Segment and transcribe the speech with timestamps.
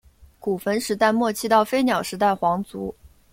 [0.39, 2.95] 古坟时代末期到飞鸟时代皇族。